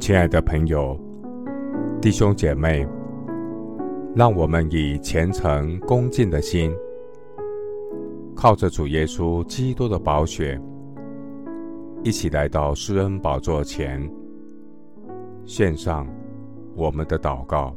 [0.00, 0.98] 亲爱的朋友、
[2.00, 2.88] 弟兄姐妹，
[4.16, 6.74] 让我们以虔诚恭敬的心，
[8.34, 10.58] 靠着主耶稣基督的宝血，
[12.02, 14.10] 一起来到施恩宝座前，
[15.44, 16.08] 献上
[16.74, 17.76] 我们的祷告。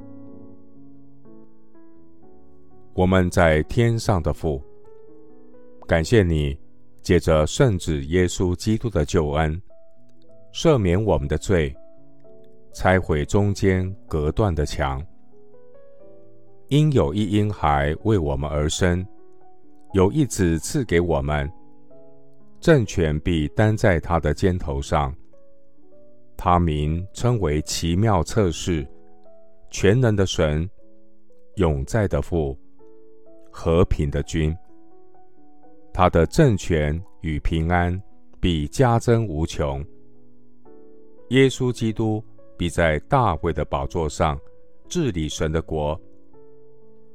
[2.94, 4.62] 我们在天上的父，
[5.86, 6.58] 感谢你
[7.02, 9.62] 借着圣子耶稣基督的救恩，
[10.54, 11.76] 赦免我们的罪。
[12.74, 15.00] 拆毁中间隔断的墙，
[16.70, 19.06] 因有一婴孩为我们而生，
[19.94, 21.48] 有一子赐给我们，
[22.60, 25.14] 政权必担在他的肩头上。
[26.36, 28.86] 他名称为奇妙策士，
[29.70, 30.68] 全能的神，
[31.58, 32.58] 永在的父，
[33.52, 34.54] 和平的君。
[35.94, 38.02] 他的政权与平安
[38.42, 39.86] 必加增无穷。
[41.30, 42.22] 耶稣基督。
[42.56, 44.40] 必在大卫的宝座上
[44.88, 46.00] 治理神的国，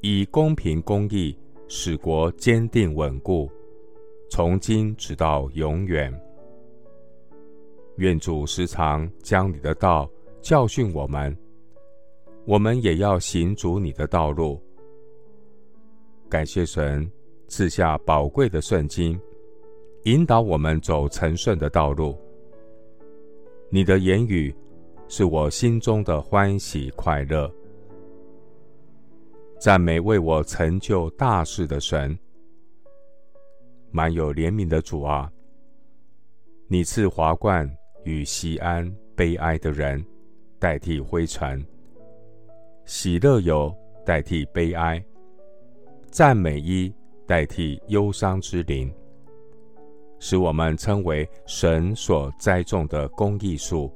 [0.00, 1.36] 以公平公义
[1.68, 3.50] 使国坚定稳固，
[4.28, 6.12] 从今直到永远。
[7.96, 11.36] 愿主时常将你的道教训我们，
[12.44, 14.60] 我们也要行主你的道路。
[16.28, 17.10] 感谢神
[17.48, 19.18] 赐下宝贵的圣经，
[20.04, 22.16] 引导我们走成圣的道路。
[23.70, 24.54] 你的言语。
[25.10, 27.50] 是我心中的欢喜快乐，
[29.58, 32.16] 赞美为我成就大事的神，
[33.90, 35.32] 满有怜悯的主啊！
[36.66, 37.68] 你赐华冠
[38.04, 40.04] 与锡安悲哀的人
[40.58, 41.64] 代替灰尘，
[42.84, 45.02] 喜乐油代替悲哀，
[46.10, 46.92] 赞美衣
[47.26, 48.92] 代替忧伤之灵，
[50.18, 53.90] 使我们称为神所栽种的公义树。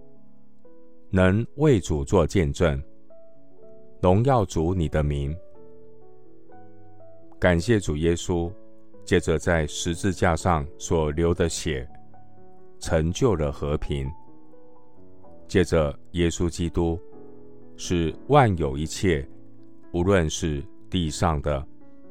[1.14, 2.82] 能为主作见证，
[4.00, 5.36] 荣耀主你的名。
[7.38, 8.50] 感谢主耶稣，
[9.04, 11.86] 借着在十字架上所流的血，
[12.78, 14.10] 成就了和平。
[15.46, 16.98] 借着耶稣基督，
[17.76, 19.28] 使万有一切，
[19.92, 21.62] 无论是地上的、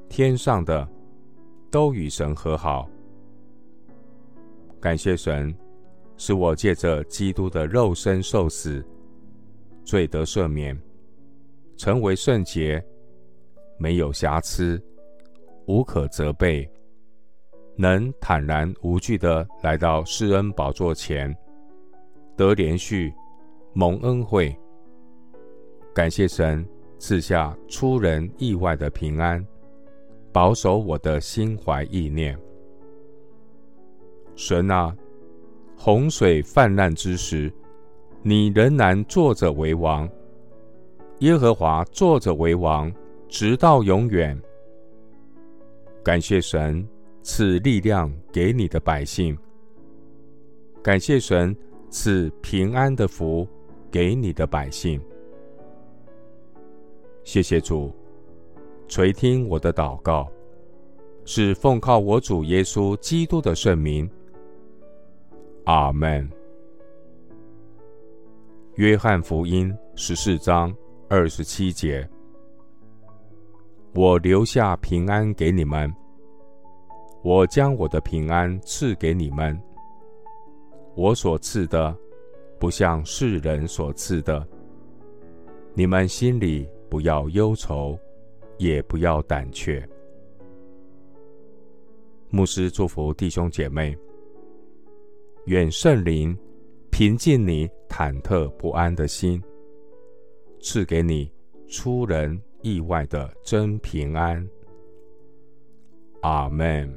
[0.09, 0.88] 天上的，
[1.72, 2.88] 都与神和好。
[4.80, 5.52] 感谢神。
[6.18, 8.86] 使我借着基督的肉身受死，
[9.91, 10.81] 罪得赦免，
[11.75, 12.81] 成为圣洁，
[13.78, 14.81] 没有瑕疵，
[15.66, 16.66] 无可责备，
[17.75, 21.35] 能坦然无惧的来到施恩宝座前，
[22.38, 23.13] 得连续，
[23.74, 24.56] 蒙恩惠。
[25.94, 26.66] 感谢神
[26.97, 29.46] 赐下出人意外的平安，
[30.31, 32.40] 保守我的心怀意念。
[34.38, 34.96] 神啊！
[35.75, 37.51] 洪水泛滥之时，
[38.24, 40.09] 你仍然坐着为王。
[41.20, 42.92] 耶和华坐着为王，
[43.28, 44.40] 直到永远。
[46.04, 46.88] 感谢神
[47.22, 49.38] 赐力量给你的百姓，
[50.81, 51.56] 感谢神
[51.92, 53.48] 赐平安的福
[53.92, 55.00] 给你的百姓。
[57.24, 57.94] 谢谢主
[58.88, 60.28] 垂听我的祷告，
[61.24, 64.10] 是奉靠我主耶稣基督的圣名。
[65.66, 66.28] 阿门。
[68.76, 70.74] 约翰福音十四章
[71.09, 72.08] 二十七节：
[73.94, 75.94] 我留下平安给你们，
[77.22, 79.62] 我将我的平安赐给你们。
[80.96, 81.94] 我所赐的，
[82.58, 84.48] 不像世人所赐的。
[85.74, 88.00] 你们心里不要忧愁，
[88.58, 89.86] 也不要胆怯。
[92.30, 93.96] 牧师祝福弟兄姐妹。
[95.46, 96.38] 愿圣灵
[96.90, 99.44] 平静你忐忑不安的心，
[100.62, 101.29] 赐给你
[101.68, 104.47] 出人意外的真平安。
[106.22, 106.90] 阿门。